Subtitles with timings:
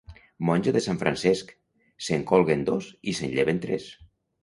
[0.47, 1.53] Monja de sant Francesc,
[2.07, 3.91] se'n colguen dos i se'n lleven tres.